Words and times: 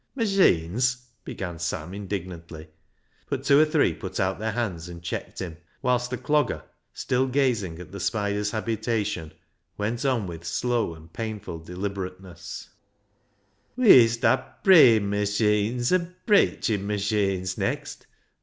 "Machines?" 0.15 1.09
began 1.23 1.59
Sam 1.59 1.93
indignantly, 1.93 2.69
but 3.29 3.43
two 3.43 3.59
or 3.59 3.65
three 3.65 3.93
put 3.93 4.19
out 4.19 4.39
their 4.39 4.53
hands 4.53 4.89
and 4.89 5.03
checked 5.03 5.37
him, 5.37 5.57
whilst 5.83 6.09
the 6.09 6.17
Clogger, 6.17 6.63
still 6.91 7.27
gazing 7.27 7.77
at 7.77 7.91
the 7.91 7.99
spider's 7.99 8.49
habitation, 8.49 9.31
went 9.77 10.03
on 10.03 10.25
with 10.25 10.43
slow 10.43 10.95
and 10.95 11.13
painful 11.13 11.59
deliberateness 11.59 12.69
—"Wee'st 13.77 14.21
ha' 14.23 14.63
prayin' 14.63 15.07
machines 15.07 15.91
an' 15.93 16.15
preichin' 16.25 16.87
machines 16.87 17.55
next. 17.59 18.07